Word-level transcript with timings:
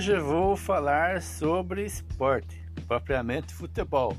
Hoje 0.00 0.18
vou 0.18 0.56
falar 0.56 1.20
sobre 1.20 1.84
esporte, 1.84 2.64
propriamente 2.88 3.52
futebol. 3.52 4.16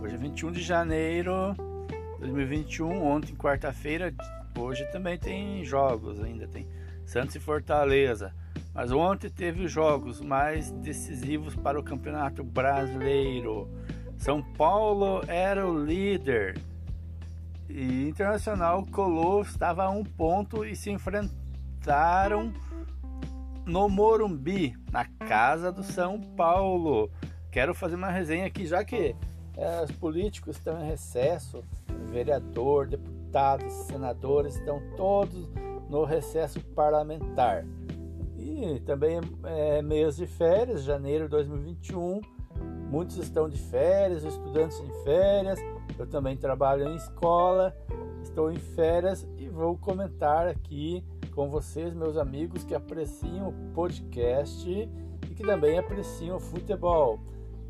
Hoje 0.00 0.14
é 0.14 0.16
21 0.16 0.52
de 0.52 0.62
janeiro 0.62 1.54
de 2.16 2.20
2021, 2.20 3.04
ontem 3.04 3.36
quarta-feira, 3.36 4.14
hoje 4.58 4.90
também 4.90 5.18
tem 5.18 5.62
jogos, 5.66 6.18
ainda 6.18 6.48
tem 6.48 6.66
Santos 7.04 7.34
e 7.34 7.40
Fortaleza. 7.40 8.34
Mas 8.72 8.90
ontem 8.90 9.28
teve 9.28 9.68
jogos 9.68 10.18
mais 10.18 10.70
decisivos 10.70 11.54
para 11.54 11.78
o 11.78 11.82
Campeonato 11.82 12.42
Brasileiro. 12.42 13.68
São 14.16 14.42
Paulo 14.42 15.20
era 15.28 15.68
o 15.68 15.84
líder 15.84 16.58
e 17.68 18.08
Internacional 18.08 18.82
colou, 18.86 19.42
estava 19.42 19.84
a 19.84 19.90
um 19.90 20.04
ponto 20.04 20.64
e 20.64 20.74
se 20.74 20.90
enfrentaram 20.90 22.50
no 23.64 23.88
Morumbi, 23.88 24.74
na 24.90 25.04
casa 25.04 25.70
do 25.70 25.82
São 25.82 26.20
Paulo. 26.20 27.10
Quero 27.50 27.74
fazer 27.74 27.96
uma 27.96 28.10
resenha 28.10 28.46
aqui, 28.46 28.66
já 28.66 28.84
que 28.84 29.14
é, 29.56 29.82
os 29.82 29.92
políticos 29.92 30.56
estão 30.56 30.82
em 30.82 30.86
recesso, 30.86 31.62
vereador, 32.10 32.86
deputados, 32.86 33.72
senadores 33.72 34.56
estão 34.56 34.82
todos 34.96 35.48
no 35.88 36.04
recesso 36.04 36.60
parlamentar. 36.74 37.64
E 38.36 38.80
também 38.80 39.20
é 39.44 39.82
mês 39.82 40.16
de 40.16 40.26
férias, 40.26 40.82
janeiro 40.82 41.24
de 41.24 41.30
2021. 41.30 42.20
Muitos 42.90 43.16
estão 43.16 43.48
de 43.48 43.58
férias, 43.58 44.24
estudantes 44.24 44.78
em 44.80 45.04
férias. 45.04 45.58
Eu 45.98 46.06
também 46.06 46.36
trabalho 46.36 46.88
em 46.88 46.96
escola, 46.96 47.76
estou 48.22 48.50
em 48.50 48.58
férias 48.58 49.26
e 49.38 49.48
vou 49.48 49.76
comentar 49.76 50.48
aqui 50.48 51.04
com 51.34 51.48
vocês, 51.48 51.94
meus 51.94 52.16
amigos 52.16 52.62
que 52.62 52.74
apreciam 52.74 53.48
o 53.48 53.72
podcast 53.74 54.68
e 54.70 55.34
que 55.34 55.42
também 55.42 55.78
apreciam 55.78 56.36
o 56.36 56.40
futebol. 56.40 57.18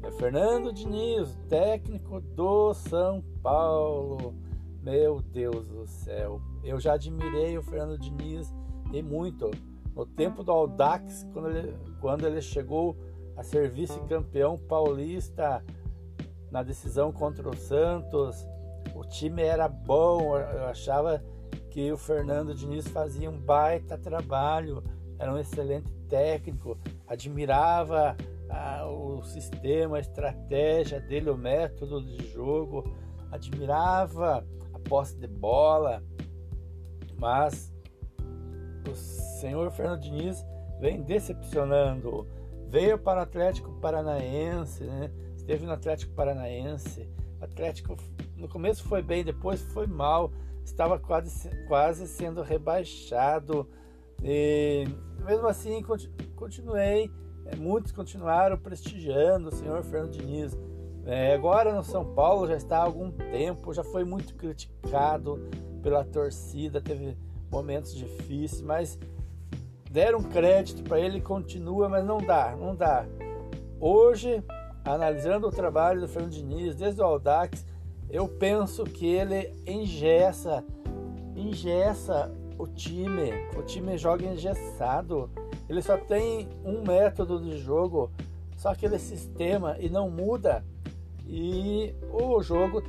É 0.03 0.11
Fernando 0.11 0.73
Diniz, 0.73 1.39
técnico 1.49 2.21
do 2.21 2.75
São 2.75 3.23
Paulo. 3.41 4.35
Meu 4.83 5.21
Deus 5.21 5.65
do 5.69 5.87
céu, 5.87 6.41
eu 6.65 6.81
já 6.81 6.95
admirei 6.95 7.57
o 7.57 7.63
Fernando 7.63 7.99
Diniz 7.99 8.53
e 8.93 9.01
muito. 9.01 9.49
No 9.95 10.05
tempo 10.05 10.43
do 10.43 10.51
Audax, 10.51 11.25
quando 11.33 11.51
ele, 11.51 11.77
quando 12.01 12.27
ele 12.27 12.43
chegou 12.43 12.97
a 13.37 13.45
ser 13.45 13.71
vice-campeão 13.71 14.59
paulista 14.59 15.65
na 16.51 16.65
decisão 16.65 17.13
contra 17.13 17.49
o 17.49 17.57
Santos, 17.57 18.45
o 18.93 19.05
time 19.05 19.43
era 19.43 19.69
bom, 19.69 20.37
eu 20.37 20.65
achava 20.65 21.23
que 21.73 21.91
o 21.91 21.97
Fernando 21.97 22.55
Diniz 22.55 22.87
fazia 22.89 23.31
um 23.31 23.39
baita 23.39 23.97
trabalho, 23.97 24.85
era 25.19 25.33
um 25.33 25.39
excelente 25.39 25.91
técnico, 26.07 26.79
admirava 27.07 28.15
ah, 28.51 28.87
o 28.87 29.23
sistema, 29.23 29.97
a 29.97 30.01
estratégia 30.01 31.01
dele, 31.01 31.31
o 31.31 31.37
método 31.37 32.05
de 32.05 32.31
jogo, 32.31 32.85
admirava 33.31 34.47
a 34.75 34.79
posse 34.81 35.17
de 35.17 35.27
bola, 35.27 36.05
mas 37.19 37.73
o 38.87 38.95
senhor 38.95 39.71
Fernando 39.71 40.03
Diniz 40.03 40.45
vem 40.79 41.01
decepcionando. 41.01 42.29
Veio 42.69 42.99
para 42.99 43.21
o 43.21 43.23
Atlético 43.23 43.73
Paranaense, 43.81 44.85
né? 44.85 45.11
esteve 45.35 45.65
no 45.65 45.73
Atlético 45.73 46.13
Paranaense. 46.13 47.09
Atlético 47.41 47.97
no 48.37 48.47
começo 48.47 48.85
foi 48.85 49.01
bem, 49.01 49.25
depois 49.25 49.63
foi 49.63 49.87
mal 49.87 50.31
estava 50.65 50.99
quase, 50.99 51.51
quase 51.67 52.07
sendo 52.07 52.43
rebaixado. 52.43 53.69
E 54.23 54.87
mesmo 55.25 55.47
assim, 55.47 55.83
continuei. 56.35 57.11
É, 57.45 57.57
muitos 57.57 57.91
continuaram 57.91 58.57
prestigiando 58.57 59.49
o 59.49 59.53
senhor 59.53 59.83
Fernando 59.83 60.13
Diniz. 60.13 60.57
É, 61.05 61.35
agora 61.35 61.75
no 61.75 61.83
São 61.83 62.15
Paulo 62.15 62.47
já 62.47 62.57
está 62.57 62.79
há 62.79 62.85
algum 62.85 63.11
tempo, 63.11 63.75
já 63.75 63.83
foi 63.83 64.05
muito 64.05 64.35
criticado 64.37 65.51
pela 65.83 66.05
torcida, 66.05 66.81
teve 66.81 67.17
momentos 67.51 67.93
difíceis, 67.95 68.63
mas 68.63 68.99
deram 69.91 70.23
crédito 70.23 70.85
para 70.85 71.01
ele, 71.01 71.21
continua, 71.21 71.89
mas 71.89 72.05
não 72.05 72.19
dá, 72.19 72.57
não 72.57 72.75
dá. 72.75 73.05
Hoje, 73.81 74.43
analisando 74.85 75.49
o 75.49 75.51
trabalho 75.51 76.01
do 76.01 76.09
Fernando 76.09 76.33
Diniz, 76.33 76.77
desde 76.77 77.01
o 77.01 77.05
Aldax, 77.05 77.67
eu 78.13 78.29
penso 78.29 78.85
que 78.85 79.07
ele 79.07 79.51
engessa, 79.67 80.63
engessa 81.35 82.31
o 82.59 82.67
time. 82.67 83.33
O 83.57 83.63
time 83.63 83.97
joga 83.97 84.27
engessado. 84.27 85.31
Ele 85.67 85.81
só 85.81 85.97
tem 85.97 86.47
um 86.63 86.83
método 86.83 87.41
de 87.41 87.57
jogo, 87.57 88.11
só 88.59 88.69
aquele 88.69 88.99
sistema 88.99 89.79
e 89.81 89.89
não 89.89 90.11
muda. 90.11 90.63
E 91.27 91.95
o 92.13 92.43
jogo 92.43 92.83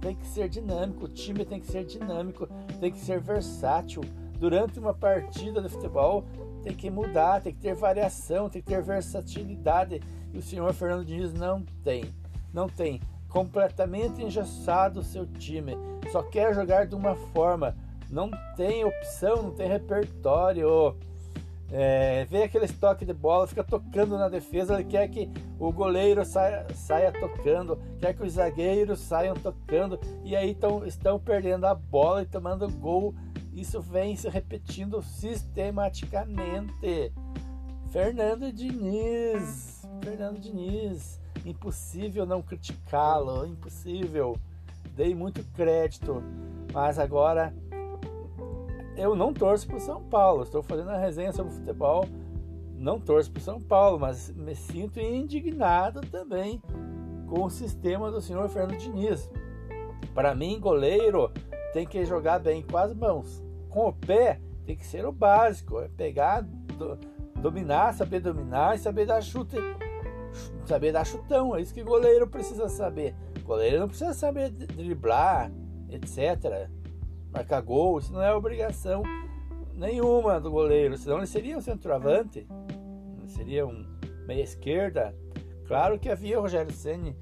tem 0.00 0.14
que 0.14 0.26
ser 0.28 0.48
dinâmico, 0.48 1.06
o 1.06 1.08
time 1.08 1.44
tem 1.44 1.58
que 1.58 1.66
ser 1.66 1.84
dinâmico, 1.84 2.48
tem 2.78 2.92
que 2.92 3.00
ser 3.00 3.20
versátil. 3.20 4.02
Durante 4.38 4.78
uma 4.78 4.94
partida 4.94 5.60
de 5.60 5.68
futebol 5.68 6.24
tem 6.62 6.72
que 6.72 6.88
mudar, 6.88 7.42
tem 7.42 7.52
que 7.52 7.60
ter 7.60 7.74
variação, 7.74 8.48
tem 8.48 8.62
que 8.62 8.68
ter 8.68 8.80
versatilidade. 8.80 10.00
E 10.32 10.38
o 10.38 10.42
senhor 10.42 10.72
Fernando 10.72 11.04
Diniz 11.04 11.32
não 11.32 11.64
tem. 11.82 12.04
Não 12.52 12.68
tem 12.68 13.00
completamente 13.32 14.22
engessado 14.22 15.02
seu 15.02 15.26
time, 15.26 15.74
só 16.12 16.22
quer 16.22 16.54
jogar 16.54 16.86
de 16.86 16.94
uma 16.94 17.14
forma, 17.14 17.74
não 18.10 18.30
tem 18.54 18.84
opção, 18.84 19.42
não 19.42 19.50
tem 19.52 19.66
repertório. 19.66 20.94
É, 21.74 22.26
vê 22.26 22.42
aquele 22.42 22.68
toque 22.68 23.06
de 23.06 23.14
bola, 23.14 23.46
fica 23.46 23.64
tocando 23.64 24.18
na 24.18 24.28
defesa, 24.28 24.74
ele 24.74 24.84
quer 24.84 25.08
que 25.08 25.30
o 25.58 25.72
goleiro 25.72 26.22
saia, 26.22 26.66
saia 26.74 27.10
tocando, 27.10 27.78
quer 27.98 28.12
que 28.12 28.22
os 28.22 28.34
zagueiros 28.34 29.00
saiam 29.00 29.34
tocando, 29.34 29.98
e 30.22 30.36
aí 30.36 30.54
tão, 30.54 30.86
estão 30.86 31.18
perdendo 31.18 31.64
a 31.64 31.74
bola 31.74 32.20
e 32.20 32.26
tomando 32.26 32.68
gol. 32.68 33.14
Isso 33.54 33.80
vem 33.80 34.14
se 34.16 34.28
repetindo 34.28 35.00
sistematicamente. 35.00 37.10
Fernando 37.88 38.52
Diniz, 38.52 39.88
Fernando 40.02 40.38
Diniz, 40.38 41.21
impossível 41.44 42.26
não 42.26 42.42
criticá-lo, 42.42 43.46
impossível. 43.46 44.36
Dei 44.94 45.14
muito 45.14 45.42
crédito, 45.54 46.22
mas 46.72 46.98
agora 46.98 47.54
eu 48.96 49.16
não 49.16 49.32
torço 49.32 49.66
para 49.66 49.76
o 49.76 49.80
São 49.80 50.02
Paulo. 50.02 50.42
Estou 50.42 50.62
fazendo 50.62 50.90
a 50.90 50.98
resenha 50.98 51.32
sobre 51.32 51.52
futebol, 51.52 52.06
não 52.76 53.00
torço 53.00 53.30
para 53.30 53.40
o 53.40 53.44
São 53.44 53.60
Paulo, 53.60 53.98
mas 53.98 54.30
me 54.30 54.54
sinto 54.54 55.00
indignado 55.00 56.00
também 56.02 56.60
com 57.26 57.44
o 57.44 57.50
sistema 57.50 58.10
do 58.10 58.20
senhor 58.20 58.48
Fernando 58.48 58.78
Diniz. 58.78 59.30
Para 60.14 60.34
mim, 60.34 60.60
goleiro 60.60 61.30
tem 61.72 61.86
que 61.86 62.04
jogar 62.04 62.38
bem 62.38 62.62
com 62.62 62.76
as 62.76 62.94
mãos. 62.94 63.42
Com 63.70 63.88
o 63.88 63.92
pé 63.92 64.38
tem 64.66 64.76
que 64.76 64.86
ser 64.86 65.06
o 65.06 65.12
básico, 65.12 65.80
é 65.80 65.88
pegar, 65.88 66.42
do, 66.42 66.98
dominar, 67.40 67.94
saber 67.94 68.20
dominar 68.20 68.76
e 68.76 68.78
saber 68.78 69.06
dar 69.06 69.22
chute 69.22 69.56
saber 70.64 70.92
dar 70.92 71.04
chutão, 71.04 71.54
é 71.56 71.60
isso 71.60 71.74
que 71.74 71.82
goleiro 71.82 72.26
precisa 72.26 72.68
saber. 72.68 73.14
goleiro 73.44 73.80
não 73.80 73.88
precisa 73.88 74.14
saber 74.14 74.50
driblar, 74.50 75.50
etc. 75.90 76.68
Marcar 77.32 77.60
gol, 77.60 77.98
isso 77.98 78.12
não 78.12 78.22
é 78.22 78.34
obrigação 78.34 79.02
nenhuma 79.74 80.40
do 80.40 80.50
goleiro, 80.50 80.96
senão 80.96 81.18
ele 81.18 81.26
seria 81.26 81.56
um 81.56 81.60
centroavante, 81.60 82.46
seria 83.26 83.66
um 83.66 83.86
meia 84.26 84.42
esquerda. 84.42 85.14
Claro 85.66 85.98
que 85.98 86.08
havia 86.08 86.38
o 86.38 86.42
Rogério 86.42 86.72
Ceni 86.72 87.16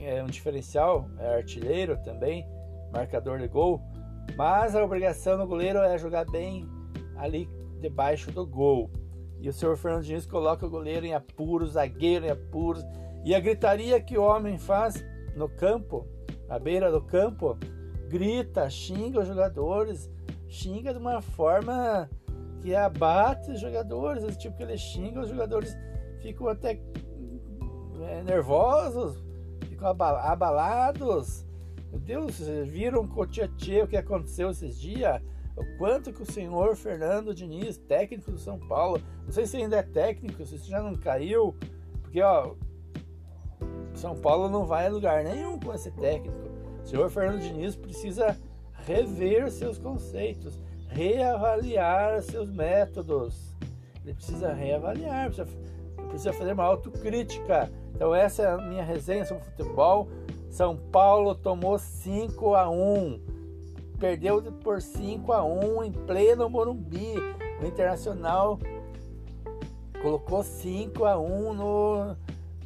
é 0.00 0.22
um 0.22 0.26
diferencial, 0.26 1.08
é 1.18 1.36
artilheiro 1.36 1.96
também, 2.02 2.46
marcador 2.92 3.38
de 3.38 3.48
gol, 3.48 3.80
mas 4.36 4.74
a 4.74 4.84
obrigação 4.84 5.36
do 5.36 5.46
goleiro 5.46 5.78
é 5.80 5.98
jogar 5.98 6.24
bem 6.24 6.68
ali 7.16 7.48
debaixo 7.80 8.30
do 8.30 8.46
gol. 8.46 8.90
E 9.40 9.48
o 9.48 9.52
senhor 9.52 9.76
Fernando 9.76 10.04
Diniz 10.04 10.26
coloca 10.26 10.66
o 10.66 10.70
goleiro 10.70 11.06
em 11.06 11.14
apuros, 11.14 11.72
zagueiro 11.72 12.26
em 12.26 12.30
apuros. 12.30 12.84
E 13.24 13.34
a 13.34 13.40
gritaria 13.40 14.00
que 14.00 14.18
o 14.18 14.22
homem 14.22 14.58
faz 14.58 15.04
no 15.36 15.48
campo, 15.48 16.06
à 16.48 16.58
beira 16.58 16.90
do 16.90 17.00
campo, 17.00 17.56
grita, 18.08 18.68
xinga 18.68 19.20
os 19.20 19.28
jogadores, 19.28 20.10
xinga 20.48 20.92
de 20.92 20.98
uma 20.98 21.20
forma 21.20 22.08
que 22.60 22.74
abate 22.74 23.52
os 23.52 23.60
jogadores, 23.60 24.36
tipo 24.36 24.56
que 24.56 24.62
ele 24.62 24.76
xinga, 24.76 25.20
os 25.20 25.28
jogadores 25.28 25.76
ficam 26.20 26.48
até 26.48 26.80
é, 28.08 28.22
nervosos, 28.22 29.22
ficam 29.68 29.88
abalados. 29.88 31.46
Meu 31.90 32.00
Deus, 32.00 32.38
viram 32.66 33.02
o 33.02 33.08
o 33.84 33.88
que 33.88 33.96
aconteceu 33.96 34.50
esses 34.50 34.78
dias? 34.78 35.22
O 35.58 35.78
quanto 35.78 36.12
que 36.12 36.22
o 36.22 36.32
senhor 36.32 36.76
Fernando 36.76 37.34
Diniz, 37.34 37.76
técnico 37.76 38.30
do 38.30 38.38
São 38.38 38.58
Paulo, 38.58 39.02
não 39.24 39.32
sei 39.32 39.46
se 39.46 39.56
ainda 39.56 39.76
é 39.76 39.82
técnico, 39.82 40.44
se 40.44 40.56
já 40.58 40.82
não 40.82 40.94
caiu, 40.94 41.56
porque 42.02 42.22
ó, 42.22 42.54
São 43.94 44.16
Paulo 44.16 44.48
não 44.48 44.64
vai 44.64 44.86
a 44.86 44.90
lugar 44.90 45.24
nenhum 45.24 45.58
com 45.58 45.74
esse 45.74 45.90
técnico. 45.90 46.36
O 46.82 46.86
senhor 46.86 47.10
Fernando 47.10 47.40
Diniz 47.40 47.76
precisa 47.76 48.36
rever 48.86 49.50
seus 49.50 49.78
conceitos, 49.78 50.58
reavaliar 50.88 52.22
seus 52.22 52.50
métodos. 52.50 53.54
Ele 54.04 54.14
precisa 54.14 54.52
reavaliar, 54.52 55.26
precisa 55.26 55.46
precisa 56.08 56.32
fazer 56.32 56.52
uma 56.52 56.64
autocrítica. 56.64 57.70
Então 57.94 58.14
essa 58.14 58.42
é 58.42 58.50
a 58.50 58.56
minha 58.58 58.82
resenha 58.82 59.24
sobre 59.24 59.44
futebol. 59.44 60.08
São 60.50 60.76
Paulo 60.76 61.34
tomou 61.34 61.78
5 61.78 62.54
a 62.54 62.68
1. 62.70 63.20
Perdeu 63.98 64.40
por 64.62 64.80
5 64.80 65.32
a 65.32 65.44
1 65.44 65.84
em 65.84 65.92
pleno 65.92 66.48
Morumbi. 66.48 67.14
O 67.60 67.66
Internacional 67.66 68.58
colocou 70.00 70.44
5 70.44 71.04
a 71.04 71.18
1 71.18 71.54
no, 71.54 72.16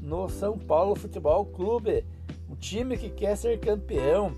no 0.00 0.28
São 0.28 0.58
Paulo 0.58 0.94
Futebol 0.94 1.46
Clube. 1.46 2.04
Um 2.50 2.54
time 2.54 2.98
que 2.98 3.08
quer 3.08 3.34
ser 3.36 3.58
campeão, 3.60 4.36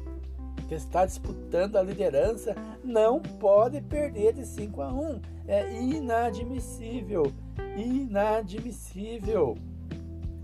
que 0.68 0.74
está 0.74 1.04
disputando 1.04 1.76
a 1.76 1.82
liderança, 1.82 2.54
não 2.84 3.20
pode 3.20 3.80
perder 3.80 4.32
de 4.32 4.46
5 4.46 4.80
a 4.80 4.92
1. 4.92 5.20
É 5.48 5.74
inadmissível. 5.82 7.32
Inadmissível. 7.76 9.58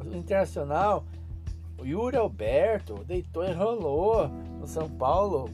O 0.05 0.17
Internacional, 0.17 1.05
o 1.79 1.87
Yuri 1.87 2.17
Alberto 2.17 3.05
deitou 3.05 3.44
e 3.44 3.53
rolou 3.53 4.26
no 4.58 4.67
São 4.67 4.88
Paulo. 4.88 5.49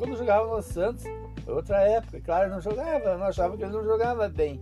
Quando 0.00 0.16
jogava 0.16 0.56
no 0.56 0.62
Santos, 0.62 1.04
outra 1.46 1.82
época. 1.82 2.22
Claro, 2.22 2.48
não 2.48 2.58
jogava, 2.58 3.18
não 3.18 3.26
achava 3.26 3.54
que 3.54 3.62
ele 3.62 3.72
não 3.72 3.84
jogava 3.84 4.30
bem. 4.30 4.58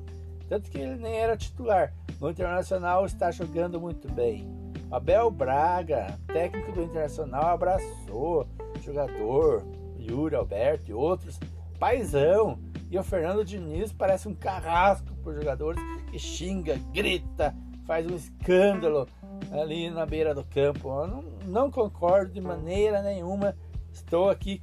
Tanto 0.48 0.68
que 0.68 0.78
ele 0.78 0.96
nem 0.96 1.14
era 1.14 1.36
titular. 1.36 1.94
No 2.20 2.28
Internacional 2.28 3.06
está 3.06 3.30
jogando 3.30 3.80
muito 3.80 4.12
bem. 4.12 4.52
Abel 4.90 5.30
Braga, 5.30 6.18
técnico 6.26 6.72
do 6.72 6.82
Internacional, 6.82 7.50
abraçou 7.50 8.48
jogador, 8.82 9.64
Yuri 9.96 10.34
Alberto 10.34 10.90
e 10.90 10.94
outros. 10.94 11.38
Paizão. 11.78 12.58
E 12.90 12.98
o 12.98 13.04
Fernando 13.04 13.44
Diniz 13.44 13.92
parece 13.92 14.26
um 14.26 14.34
carrasco 14.34 15.14
por 15.22 15.36
jogadores 15.36 15.80
que 16.10 16.18
xinga, 16.18 16.80
grita, 16.92 17.54
faz 17.86 18.04
um 18.10 18.16
escândalo 18.16 19.06
ali 19.52 19.88
na 19.88 20.04
beira 20.04 20.34
do 20.34 20.42
campo. 20.42 20.88
Eu 20.88 21.06
não, 21.06 21.22
não 21.46 21.70
concordo 21.70 22.32
de 22.32 22.40
maneira 22.40 23.02
nenhuma. 23.02 23.54
Estou 23.92 24.30
aqui 24.30 24.60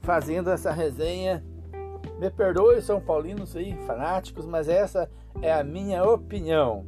fazendo 0.00 0.50
essa 0.50 0.70
resenha 0.70 1.44
me 2.18 2.30
perdoe, 2.30 2.82
São 2.82 3.00
Paulinos 3.00 3.56
aí, 3.56 3.74
fanáticos, 3.86 4.44
mas 4.44 4.68
essa 4.68 5.10
é 5.40 5.52
a 5.52 5.64
minha 5.64 6.04
opinião. 6.04 6.84